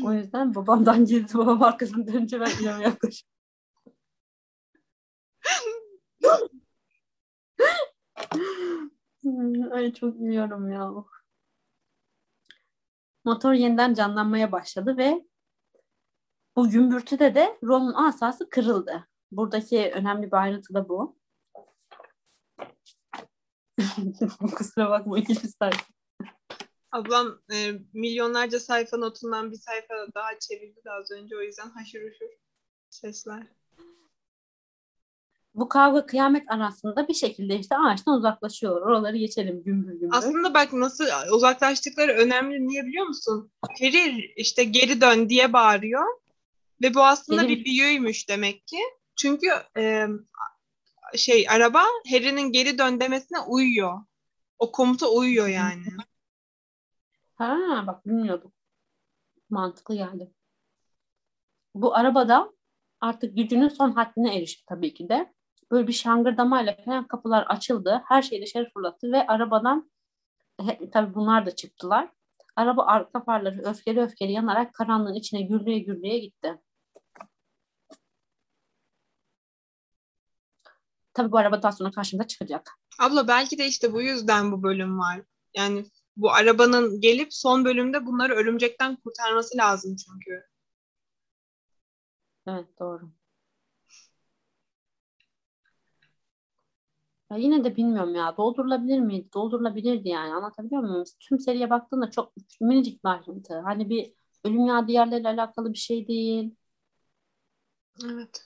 [0.04, 3.34] O yüzden babamdan gizli babam arkasını dönünce ben İrem'e yaklaşıyorum.
[9.72, 10.91] Ay çok gülüyorum ya.
[13.26, 15.28] Motor yeniden canlanmaya başladı ve
[16.56, 19.08] bu gümbürtüde de Ron'un asası kırıldı.
[19.32, 21.18] Buradaki önemli bir ayrıntı da bu.
[24.56, 25.86] Kusura bakma ikinci sayfa.
[26.92, 32.02] Ablam e, milyonlarca sayfa notundan bir sayfa daha çevirdi de az önce o yüzden haşır
[32.02, 32.30] uşur
[32.90, 33.48] sesler.
[35.56, 38.82] Bu kavga kıyamet arasında bir şekilde işte ağaçtan uzaklaşıyorlar.
[38.82, 40.18] Oraları geçelim gümbür gümbür.
[40.18, 43.52] Aslında bak nasıl uzaklaştıkları önemli niye biliyor musun?
[43.80, 46.04] Ferir işte geri dön diye bağırıyor.
[46.82, 48.78] Ve bu aslında Geri- bir büyüymüş demek ki.
[49.16, 50.08] Çünkü e,
[51.16, 54.02] şey araba Harry'nin geri dön demesine uyuyor.
[54.60, 55.84] O komuta uyuyor yani.
[57.36, 58.52] Ha bak bilmiyordum.
[59.50, 60.32] Mantıklı geldi.
[61.76, 62.54] Bu arabada
[63.02, 65.34] artık gücünün son haddine erişti tabii ki de.
[65.71, 68.04] Böyle bir şangırdamayla falan kapılar açıldı.
[68.08, 69.91] Her şeyi dışarı fırlattı ve arabadan
[70.62, 72.10] he, tabii bunlar da çıktılar.
[72.56, 76.62] Araba arka farları öfkeli öfkeli yanarak karanlığın içine gürleye gürleye gitti.
[81.13, 82.71] Tabii bu araba daha sonra karşımıza çıkacak.
[82.99, 85.21] Abla belki de işte bu yüzden bu bölüm var.
[85.56, 85.86] Yani
[86.17, 90.43] bu arabanın gelip son bölümde bunları örümcekten kurtarması lazım çünkü.
[92.47, 93.12] Evet doğru.
[97.34, 98.38] Ya yine de bilmiyorum ya.
[98.38, 99.30] Doldurulabilir miydi?
[99.34, 100.34] Doldurulabilirdi yani.
[100.34, 101.04] Anlatabiliyor muyum?
[101.19, 103.60] Tüm seriye baktığında çok minicik bir ayrıntı.
[103.60, 106.56] Hani bir ölüm ya diğerleriyle alakalı bir şey değil.
[108.06, 108.46] Evet.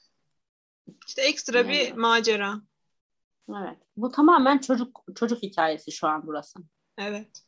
[1.08, 1.97] İşte ekstra bir Evet.
[1.97, 2.62] macera.
[3.50, 3.78] Evet.
[3.97, 6.60] Bu tamamen çocuk çocuk hikayesi şu an burası.
[6.97, 7.43] Evet.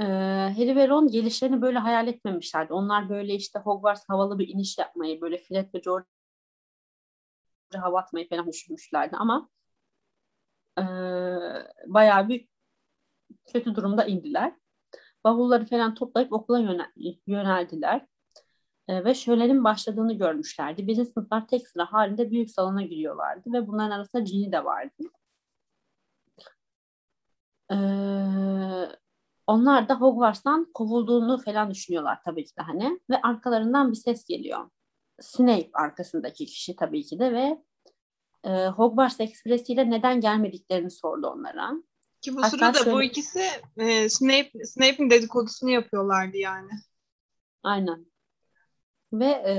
[0.00, 0.04] Ee,
[0.56, 2.72] Harry ve Ron gelişlerini böyle hayal etmemişlerdi.
[2.72, 6.06] Onlar böyle işte Hogwarts havalı bir iniş yapmayı, böyle Fred ve George
[7.78, 9.48] hava atmayı falan düşünmüşlerdi ama
[10.78, 10.82] ee,
[11.86, 12.48] bayağı bir
[13.52, 14.54] kötü durumda indiler.
[15.24, 18.06] Bavulları falan toplayıp okula yönel- yöneldiler.
[18.88, 20.86] Ee, ve şölenin başladığını görmüşlerdi.
[20.86, 25.04] Birinci sınıflar tek sıra halinde büyük salona giriyorlardı ve bunların arasında Ginny de vardı.
[27.70, 28.88] Ee,
[29.46, 33.00] onlar da Hogwarts'tan kovulduğunu falan düşünüyorlar tabii ki de hani.
[33.10, 34.70] Ve arkalarından bir ses geliyor.
[35.22, 37.62] Snape arkasındaki kişi tabii ki de ve
[38.44, 41.72] e, Hogwarts Ekspresi ile neden gelmediklerini sordu onlara.
[42.20, 43.40] Ki bu Hatta sırada bu şöyle- ikisi
[43.76, 46.70] e, Snape Snape'in dedikodusunu yapıyorlardı yani.
[47.62, 48.06] Aynen.
[49.12, 49.54] Ve e,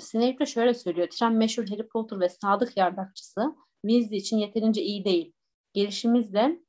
[0.00, 1.08] Snape de şöyle söylüyor.
[1.08, 3.54] Tren meşhur Harry Potter ve sadık yardakçısı
[3.86, 5.32] Weasley için yeterince iyi değil.
[5.72, 6.60] Gelişimizle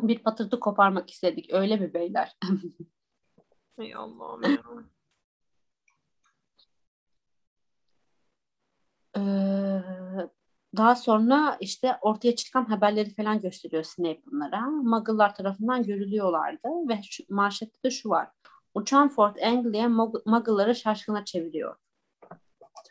[0.00, 1.52] bir patırtı koparmak istedik.
[1.52, 2.36] Öyle mi beyler?
[3.78, 4.62] Ey Allah'ım ya.
[9.18, 9.82] Ee,
[10.76, 14.60] daha sonra işte ortaya çıkan haberleri falan gösteriyor Snape bunlara.
[14.60, 18.28] Muggle'lar tarafından görülüyorlardı ve şu, manşette de şu var.
[18.74, 21.76] Uçan Fort Anglia Mug- Muggle'ları şaşkına çeviriyor.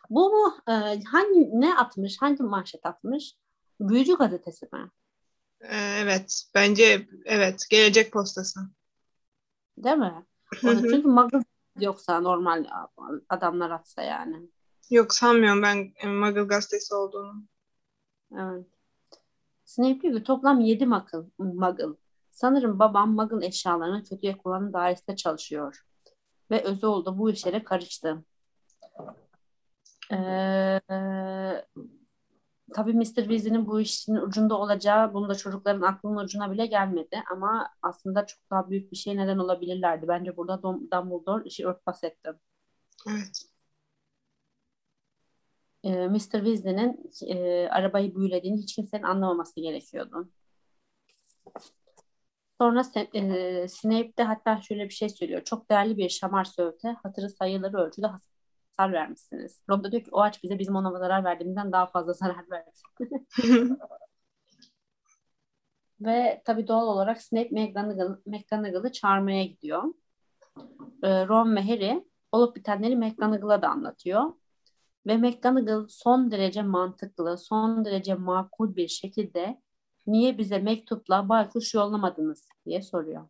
[0.10, 0.58] Bu mu?
[0.68, 2.22] e, hangi ne atmış?
[2.22, 3.34] Hangi manşet atmış?
[3.80, 4.92] Büyücü gazetesi mi?
[5.62, 6.44] E, evet.
[6.56, 7.66] Bence evet.
[7.70, 8.60] Gelecek postası.
[9.78, 10.26] Değil mi?
[10.62, 11.40] Çünkü Muggle
[11.80, 12.66] yoksa normal
[13.30, 14.50] adamlar atsa yani.
[14.90, 17.44] Yok sanmıyorum ben e, Muggle gazetesi olduğunu.
[18.32, 18.66] Evet.
[19.66, 21.86] Snape diyor ki toplam 7 muggle, muggle.
[22.32, 25.86] Sanırım babam muggle eşyalarını kötüye kullanım dairesinde çalışıyor.
[26.52, 28.24] Ve Özoğlu da bu işlere karıştı.
[30.12, 30.82] Ee,
[32.74, 33.06] tabii Mr.
[33.06, 37.24] Weasley'nin bu işin ucunda olacağı bunu da çocukların aklının ucuna bile gelmedi.
[37.32, 40.08] Ama aslında çok daha büyük bir şey neden olabilirlerdi.
[40.08, 42.30] Bence burada Dum- Dumbledore işi örtbas etti.
[43.10, 43.48] Evet.
[45.84, 46.18] E, Mr.
[46.18, 50.30] Weasley'nin e, arabayı büyülediğini hiç kimsenin anlamaması gerekiyordu.
[52.62, 55.44] Sonra e, Snape de hatta şöyle bir şey söylüyor.
[55.44, 59.62] Çok değerli bir şamar söğüte hatırı sayıları ölçüde hasar vermişsiniz.
[59.70, 62.72] Ron da diyor ki o ağaç bize bizim ona zarar verdiğimizden daha fazla zarar verdi.
[66.02, 69.84] Ve tabii doğal olarak Snape McGonagall, McGonagall'ı çağırmaya gidiyor.
[71.04, 74.34] E, Ron ve Harry olup bitenleri McGonagall'a da anlatıyor.
[75.08, 79.62] Ve McGonagall son derece mantıklı, son derece makul bir şekilde
[80.08, 83.30] niye bize mektupla baykuş yollamadınız diye soruyor.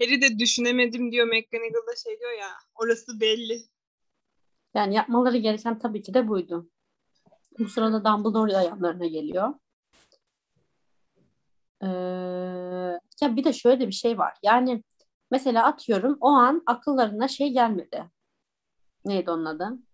[0.00, 1.26] Harry de düşünemedim diyor.
[1.26, 2.48] McGonagall da şey diyor ya.
[2.74, 3.62] Orası belli.
[4.74, 6.70] Yani yapmaları gereken tabii ki de buydu.
[7.58, 9.54] Bu sırada Dumbledore yanlarına geliyor.
[11.82, 11.86] Ee,
[13.20, 14.34] ya bir de şöyle bir şey var.
[14.42, 14.84] Yani
[15.30, 18.04] mesela atıyorum o an akıllarına şey gelmedi.
[19.04, 19.87] Neydi onun adı?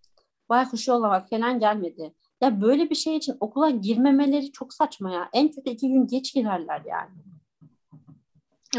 [0.49, 2.13] Baykuş yollamak falan gelmedi.
[2.41, 5.29] Ya böyle bir şey için okula girmemeleri çok saçma ya.
[5.33, 7.11] En kötü iki gün geç girerler yani.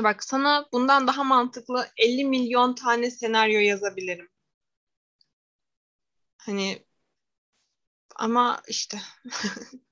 [0.04, 4.28] Bak sana bundan daha mantıklı 50 milyon tane senaryo yazabilirim.
[6.38, 6.86] Hani
[8.16, 8.98] ama işte.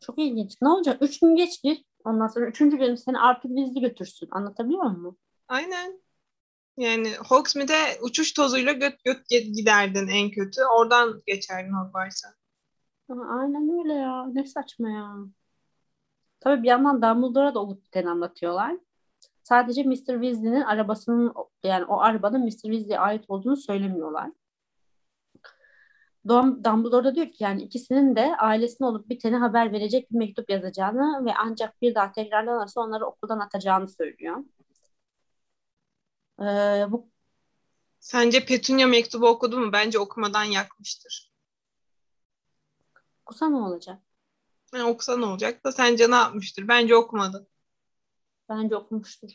[0.00, 0.56] Çok ilginç.
[0.62, 1.02] Ne olacak?
[1.02, 1.84] Üç gün geç gir.
[2.04, 4.28] Ondan sonra üçüncü gün seni artık vizli götürsün.
[4.30, 5.18] Anlatabiliyor muyum?
[5.48, 6.01] Aynen.
[6.76, 10.60] Yani Hogsmeade'e uçuş tozuyla göt göt giderdin en kötü.
[10.64, 12.28] Oradan geçerdin Hogwarts'a.
[13.08, 14.26] Aynen öyle ya.
[14.26, 15.16] Ne saçma ya.
[16.40, 18.76] Tabii bir yandan Dumbledore'a da olup biteni anlatıyorlar.
[19.42, 19.94] Sadece Mr.
[19.94, 22.50] Weasley'nin arabasının yani o arabanın Mr.
[22.50, 24.30] Weasley'e ait olduğunu söylemiyorlar.
[26.28, 31.24] Dumbledore da diyor ki yani ikisinin de ailesine olup biteni haber verecek bir mektup yazacağını
[31.24, 34.44] ve ancak bir daha tekrarlanırsa onları okuldan atacağını söylüyor.
[36.42, 37.08] Ee, bu
[38.00, 39.72] Sence Petunia mektubu okudu mu?
[39.72, 41.32] Bence okumadan yakmıştır.
[43.26, 44.02] Okusa ne olacak?
[44.74, 46.68] Yani okusa ne olacak da sence ne yapmıştır?
[46.68, 47.46] Bence okumadı.
[48.48, 49.30] Bence okumuştur.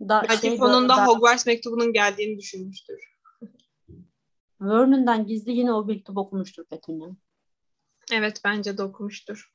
[0.00, 3.18] Da, Belki şey, sonunda da, Hogwarts mektubunun geldiğini düşünmüştür.
[4.60, 7.08] Vernon'dan gizli yine o mektubu okumuştur Petunia.
[8.12, 9.52] Evet bence de okumuştur.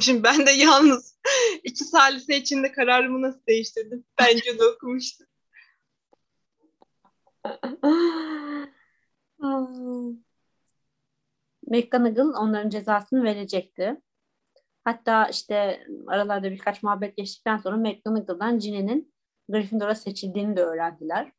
[0.00, 1.18] Şimdi ben de yalnız
[1.64, 4.04] iki salise içinde kararımı nasıl değiştirdim?
[4.20, 5.26] Bence de okumuştum.
[11.66, 14.00] McGonagall onların cezasını verecekti.
[14.84, 19.14] Hatta işte aralarda birkaç muhabbet geçtikten sonra McGonagall'dan Ginny'nin
[19.48, 21.32] Gryffindor'a seçildiğini de öğrendiler.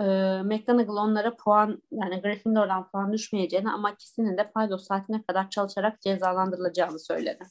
[0.00, 0.04] Ee,
[0.44, 6.98] McGonagall onlara puan yani Gryffindor'dan puan düşmeyeceğini ama ikisinin de paydos saatine kadar çalışarak cezalandırılacağını
[6.98, 7.44] söyledi.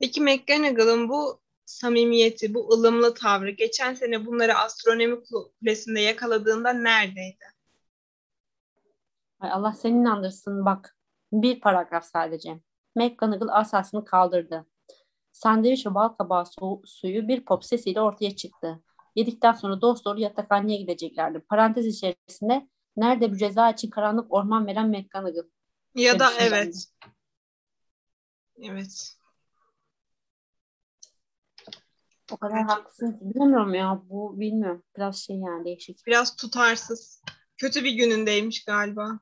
[0.00, 7.44] Peki McGonagall'ın bu samimiyeti, bu ılımlı tavrı geçen sene bunları astronomi kulesinde yakaladığında neredeydi?
[9.40, 10.96] Ay Allah seni inandırsın bak.
[11.32, 12.60] Bir paragraf sadece.
[12.96, 14.66] McGonagall asasını kaldırdı.
[15.32, 18.82] Sandviç ve bal kabağı su- suyu bir pop sesiyle ortaya çıktı.
[19.16, 21.40] Yedikten sonra dost doğru yatakhaneye gideceklerdi.
[21.40, 25.48] Parantez içerisinde nerede bu ceza için karanlık orman veren McGonagall.
[25.94, 26.88] Ya da evet.
[28.62, 29.16] Evet.
[32.32, 32.74] O kadar Gerçekten.
[32.76, 33.18] haklısın.
[33.20, 34.82] Bilmiyorum ya bu bilmiyorum.
[34.96, 36.06] Biraz şey yani değişik.
[36.06, 37.22] Biraz tutarsız.
[37.56, 39.20] Kötü bir günündeymiş galiba.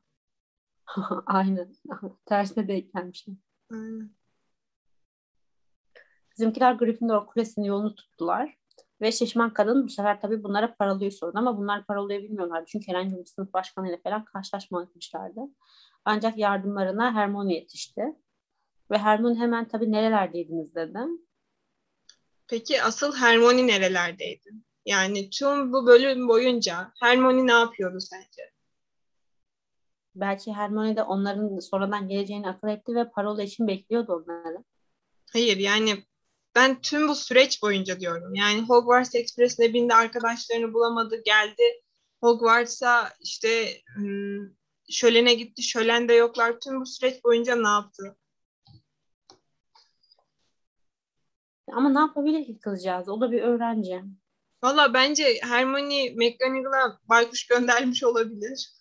[1.27, 1.77] Aynen.
[2.27, 3.43] Tersine denk gelmişim.
[3.73, 4.11] Aynen.
[6.33, 8.59] Bizimkiler Gryffindor Kulesi'nin yolunu tuttular.
[9.05, 12.65] Ve şişman kadın bu sefer tabii bunlara paralıyı sordu ama bunlar paralıyı bilmiyorlardı.
[12.69, 15.41] Çünkü herhangi bir sınıf başkanıyla falan karşılaşmamışlardı.
[16.05, 18.03] Ancak yardımlarına Hermione yetişti.
[18.91, 20.99] Ve Hermione hemen tabii nerelerdeydiniz dedi.
[22.49, 24.51] Peki asıl Hermione nerelerdeydi?
[24.87, 28.53] Yani tüm bu bölüm boyunca Hermione ne yapıyordu sence?
[30.15, 34.65] Belki Hermione de onların sonradan geleceğini akıl etti ve parola için bekliyordu onları.
[35.33, 36.05] Hayır yani
[36.55, 38.35] ben tüm bu süreç boyunca diyorum.
[38.35, 41.63] Yani Hogwarts Express'le bindi arkadaşlarını bulamadı geldi.
[42.21, 44.49] Hogwarts'a işte hmm,
[44.91, 45.63] şölene gitti.
[45.63, 46.61] Şölen de yoklar.
[46.61, 48.17] Tüm bu süreç boyunca ne yaptı?
[51.73, 53.09] Ama ne yapabilir ki kızcağız?
[53.09, 54.03] O da bir öğrenci.
[54.63, 58.73] Valla bence Hermione McGonagall'a baykuş göndermiş olabilir.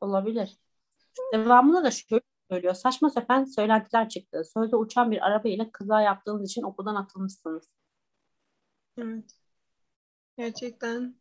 [0.00, 0.56] Olabilir.
[1.32, 2.74] Devamında da şöyle söylüyor.
[2.74, 4.42] Saçma sapan söylentiler çıktı.
[4.54, 7.72] Sözde uçan bir araba ile kaza yaptığınız için okuldan atılmışsınız.
[8.98, 9.30] Evet.
[10.36, 11.20] Gerçekten.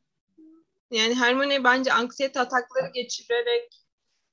[0.92, 3.86] Yani Hermione bence anksiyete atakları geçirerek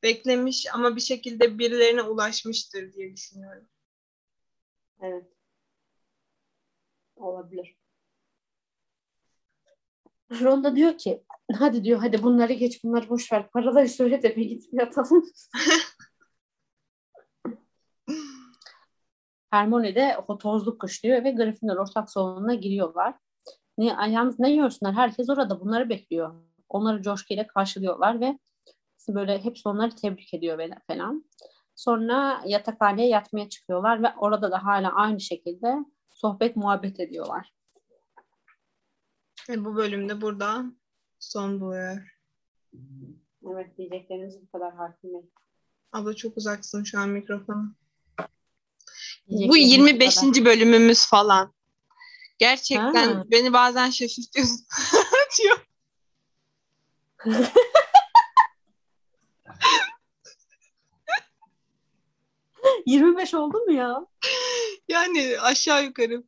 [0.02, 3.68] beklemiş ama bir şekilde birilerine ulaşmıştır diye düşünüyorum.
[5.00, 5.26] Evet.
[7.16, 7.76] Olabilir.
[10.30, 11.24] Ron da diyor ki
[11.58, 13.50] hadi diyor hadi bunları geç bunları boş ver.
[13.50, 15.30] Paraları söyle de bir gidip yatalım.
[19.56, 23.14] Hermione de o tozluk kışlıyor ve Gryffindor ortak salonuna giriyorlar.
[23.78, 24.92] Ne, yalnız ne görsünler?
[24.92, 26.34] Herkes orada bunları bekliyor.
[26.68, 28.38] Onları coşkuyla karşılıyorlar ve
[29.08, 31.24] böyle hepsi onları tebrik ediyor falan.
[31.74, 35.76] Sonra yatakhaneye yatmaya çıkıyorlar ve orada da hala aynı şekilde
[36.14, 37.52] sohbet muhabbet ediyorlar.
[39.48, 40.64] Ve bu bölümde burada
[41.18, 42.18] son buluyor.
[43.50, 45.10] Evet diyeceklerimiz bu kadar hakim.
[45.92, 47.74] Abla çok uzaksın şu an mikrofona.
[49.28, 50.16] Bu 25.
[50.44, 51.54] bölümümüz falan.
[52.38, 53.24] Gerçekten ha.
[53.26, 54.66] beni bazen şaşırtıyorsun.
[55.26, 55.66] atıyor.
[62.86, 64.06] Yirmi beş oldu mu ya?
[64.88, 66.22] Yani aşağı yukarı.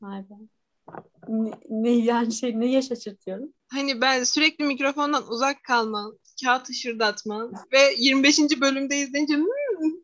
[0.00, 0.34] Vay be.
[1.28, 3.52] Ne, ne yani şey neye şaşırtıyorum?
[3.68, 8.38] Hani ben sürekli mikrofondan uzak kalman, kağıt ışırdatman ve 25.
[8.60, 9.44] bölümde izleyince "Hmm"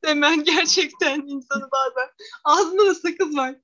[0.04, 2.10] demen gerçekten insanı bazen.
[2.44, 3.54] Ağzında da sakız var.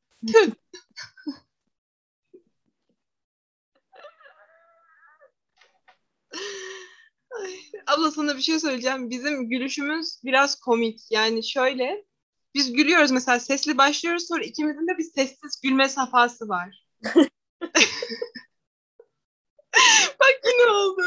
[7.41, 9.11] Ay, abla sana bir şey söyleyeceğim.
[9.11, 11.01] Bizim gülüşümüz biraz komik.
[11.11, 12.05] Yani şöyle
[12.55, 16.87] biz gülüyoruz mesela sesli başlıyoruz sonra ikimizin de bir sessiz gülme safhası var.
[20.21, 21.03] Bak yine oldu.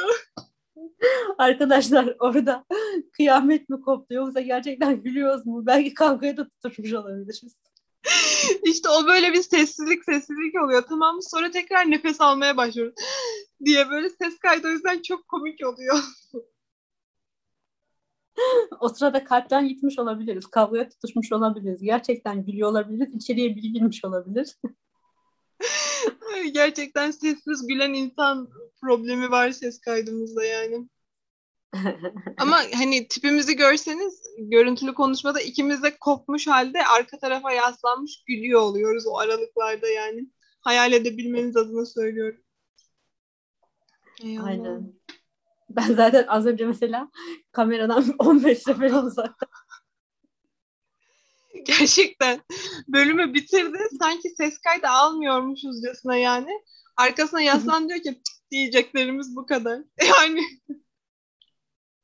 [1.37, 2.65] Arkadaşlar orada
[3.13, 5.65] kıyamet mi koptu yoksa gerçekten gülüyoruz mu?
[5.65, 7.57] Belki kavgaya da tutuşmuş olabiliriz.
[8.63, 11.23] İşte o böyle bir sessizlik sessizlik oluyor tamam mı?
[11.23, 12.93] Sonra tekrar nefes almaya başlıyoruz
[13.65, 15.95] diye böyle ses kaydı o yüzden çok komik oluyor.
[18.79, 20.45] O sırada kalpten gitmiş olabiliriz.
[20.47, 21.81] Kavgaya tutuşmuş olabiliriz.
[21.81, 23.13] Gerçekten gülüyor olabiliriz.
[23.13, 24.55] İçeriye biri girmiş olabilir.
[26.53, 28.49] Gerçekten sessiz gülen insan
[28.81, 30.87] problemi var ses kaydımızda yani.
[32.37, 39.03] Ama hani tipimizi görseniz görüntülü konuşmada ikimiz de kopmuş halde arka tarafa yaslanmış gülüyor oluyoruz
[39.07, 40.27] o aralıklarda yani.
[40.61, 42.41] Hayal edebilmeniz adına söylüyorum.
[44.23, 44.93] Aynen.
[45.69, 47.11] Ben zaten az önce mesela
[47.51, 49.47] kameradan 15 sefer uzakta.
[51.65, 52.41] Gerçekten
[52.87, 53.77] bölümü bitirdi.
[53.99, 56.51] Sanki ses kaydı almıyormuşuzcasına yani.
[56.97, 59.79] Arkasına yaslan diyor ki diyeceklerimiz bu kadar.
[60.03, 60.41] Yani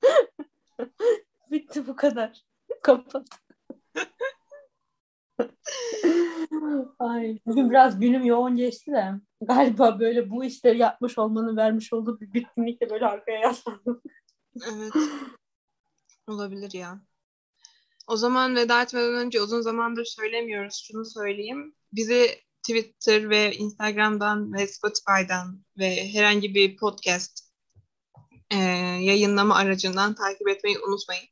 [1.51, 2.45] Bitti bu kadar.
[2.81, 3.27] Kapat.
[6.99, 12.19] Ay, bugün biraz günüm yoğun geçti de galiba böyle bu işleri yapmış olmanın vermiş olduğu
[12.19, 14.01] bir bitkinlikle böyle arkaya yaslandım.
[14.73, 14.93] evet.
[16.27, 17.01] Olabilir ya.
[18.07, 20.85] O zaman veda etmeden önce uzun zamandır söylemiyoruz.
[20.87, 21.75] Şunu söyleyeyim.
[21.93, 27.54] Bizi Twitter ve Instagram'dan ve Spotify'dan ve herhangi bir podcast
[28.51, 28.57] e,
[29.01, 31.25] yayınlama aracından takip etmeyi unutmayın.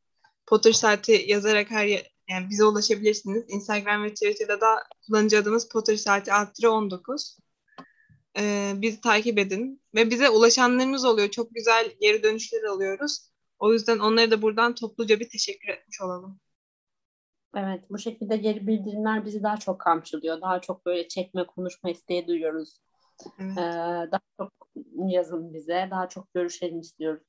[0.45, 1.87] Potter Saati yazarak her
[2.29, 3.43] yani bize ulaşabilirsiniz.
[3.47, 7.39] Instagram ve Twitter'da da kullanıcı adımız Potter Saati alt 19.
[8.39, 11.29] E, bizi takip edin ve bize ulaşanlarınız oluyor.
[11.29, 13.33] Çok güzel geri dönüşler alıyoruz.
[13.59, 16.39] O yüzden onlara da buradan topluca bir teşekkür etmiş olalım.
[17.55, 20.41] Evet, bu şekilde geri bildirimler bizi daha çok kamçılıyor.
[20.41, 22.82] Daha çok böyle çekme, konuşma isteği duyuyoruz.
[23.39, 23.57] Evet.
[23.57, 24.51] Ee, daha çok
[25.07, 27.23] yazın bize, daha çok görüşelim istiyoruz.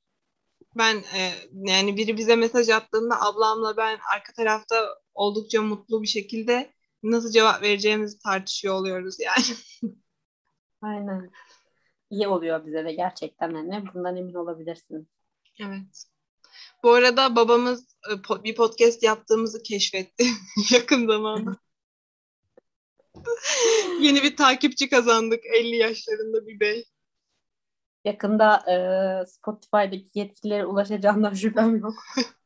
[0.76, 6.72] Ben e, yani biri bize mesaj attığında ablamla ben arka tarafta oldukça mutlu bir şekilde
[7.02, 9.58] nasıl cevap vereceğimizi tartışıyor oluyoruz yani.
[10.82, 11.30] Aynen.
[12.10, 15.06] İyi oluyor bize de gerçekten hani bundan emin olabilirsiniz.
[15.60, 16.04] Evet.
[16.82, 17.96] Bu arada babamız
[18.44, 20.26] bir podcast yaptığımızı keşfetti
[20.72, 21.56] yakın zamanda.
[24.00, 26.84] Yeni bir takipçi kazandık 50 yaşlarında bir bey.
[28.04, 28.76] Yakında e,
[29.26, 31.94] Spotify'daki yetkililere ulaşacağından şüphem yok.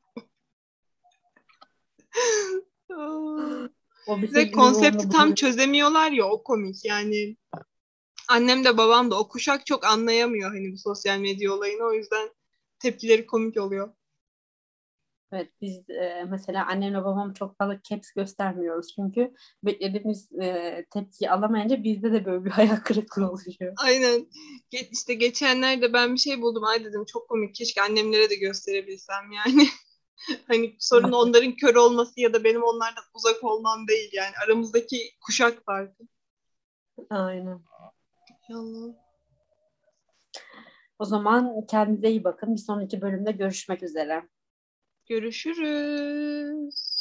[4.08, 7.36] O Ve sevgili konsepti tam çözemiyorlar ya o komik yani.
[8.28, 12.30] Annem de babam da o kuşak çok anlayamıyor hani bu sosyal medya olayını o yüzden
[12.78, 13.92] tepkileri komik oluyor.
[15.32, 21.84] Evet biz e, mesela annemle babam çok fazla caps göstermiyoruz çünkü beklediğimiz e, tepkiyi alamayınca
[21.84, 23.74] bizde de böyle bir hayal kırıklığı oluşuyor.
[23.84, 24.26] Aynen.
[24.72, 26.64] Ge- işte geçenlerde ben bir şey buldum.
[26.64, 27.54] Ay dedim çok komik.
[27.54, 29.68] Keşke annemlere de gösterebilsem yani.
[30.48, 34.32] hani sorun onların kör olması ya da benim onlardan uzak olmam değil yani.
[34.44, 36.04] Aramızdaki kuşak farkı.
[37.10, 37.62] Aynen.
[38.48, 38.94] Hay Allah.
[40.98, 42.54] O zaman kendinize iyi bakın.
[42.54, 44.28] Bir sonraki bölümde görüşmek üzere.
[45.08, 46.97] Görüşürüz.